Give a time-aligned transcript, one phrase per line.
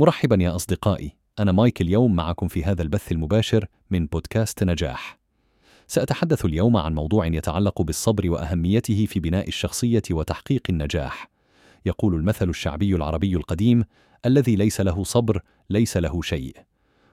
[0.00, 5.18] مرحبا يا أصدقائي أنا مايك اليوم معكم في هذا البث المباشر من بودكاست نجاح.
[5.86, 11.30] سأتحدث اليوم عن موضوع يتعلق بالصبر وأهميته في بناء الشخصية وتحقيق النجاح.
[11.86, 13.84] يقول المثل الشعبي العربي القديم
[14.26, 16.56] الذي ليس له صبر ليس له شيء.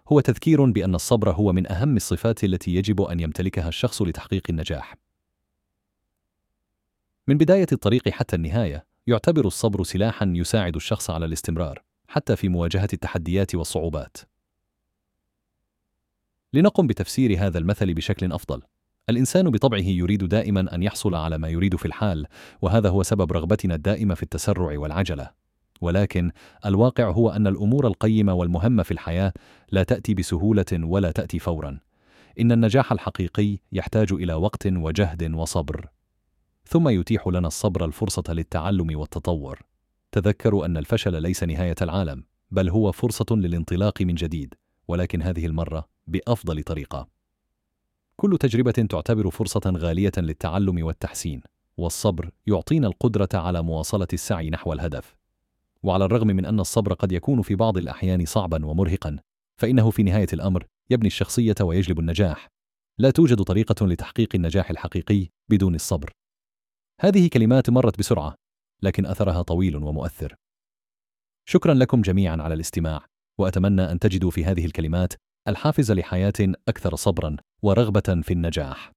[0.09, 4.95] هو تذكير بأن الصبر هو من أهم الصفات التي يجب أن يمتلكها الشخص لتحقيق النجاح.
[7.27, 11.86] من بداية الطريق حتى النهاية يعتبر الصبر سلاحا يساعد الشخص على الاستمرار.
[12.07, 14.17] حتى في مواجهة التحديات والصعوبات.
[16.53, 18.61] لنقم بتفسير هذا المثل بشكل أفضل.
[19.09, 22.27] الإنسان بطبعه يريد دائما أن يحصل على ما يريد في الحال،
[22.61, 25.31] وهذا هو سبب رغبتنا الدائمة في التسرع والعجلة.
[25.81, 26.31] ولكن
[26.65, 29.33] الواقع هو أن الأمور القيمة والمهمة في الحياة
[29.71, 31.79] لا تأتي بسهولة ولا تأتي فورا.
[32.39, 35.87] إن النجاح الحقيقي يحتاج إلى وقت وجهد وصبر.
[36.65, 39.61] ثم يتيح لنا الصبر الفرصة للتعلم والتطور.
[40.11, 44.53] تذكروا أن الفشل ليس نهاية العالم، بل هو فرصة للانطلاق من جديد،
[44.87, 47.07] ولكن هذه المرة بأفضل طريقة.
[48.15, 51.41] كل تجربة تعتبر فرصة غالية للتعلم والتحسين،
[51.77, 55.15] والصبر يعطينا القدرة على مواصلة السعي نحو الهدف.
[55.83, 59.17] وعلى الرغم من أن الصبر قد يكون في بعض الأحيان صعبا ومرهقا،
[59.57, 62.47] فإنه في نهاية الأمر يبني الشخصية ويجلب النجاح.
[62.97, 66.11] لا توجد طريقة لتحقيق النجاح الحقيقي بدون الصبر.
[67.01, 68.35] هذه كلمات مرت بسرعة،
[68.83, 70.35] لكن أثرها طويل ومؤثر.
[71.49, 73.05] شكرا لكم جميعا على الاستماع،
[73.39, 75.13] وأتمنى أن تجدوا في هذه الكلمات
[75.47, 76.33] الحافز لحياة
[76.67, 78.91] أكثر صبرا ورغبة في النجاح.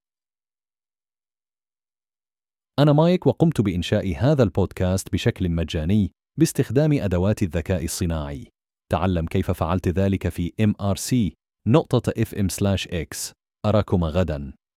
[2.79, 8.47] أنا مايك وقمت بإنشاء هذا البودكاست بشكل مجاني باستخدام أدوات الذكاء الصناعي.
[8.91, 11.33] تعلم كيف فعلت ذلك في mrc
[11.67, 13.31] نقطة fm/x
[13.65, 14.53] أراكم غدا